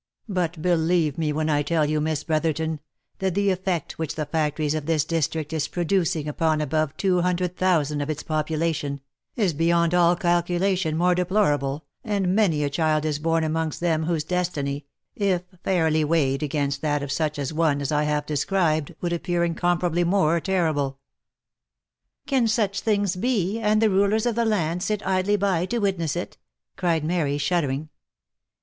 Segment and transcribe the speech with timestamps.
[0.27, 2.79] But believe me when I tell you, Miss Brotherton,
[3.19, 7.55] that the effect which the factories of this district is producing upon above two hundred
[7.55, 9.01] thousand of its population,
[9.35, 14.05] is beyond all calcula tion more deplorable, and many a child is born amongst them
[14.05, 18.95] whose destiny, if fairly weighed against that of such a one as I have described,
[19.01, 20.97] would appear incomparably more terrible."
[21.61, 25.77] '* Can such things be, and the rulers of the land sit idly by to
[25.77, 26.39] wit ness it?"
[26.75, 27.89] cried Mary shuddering.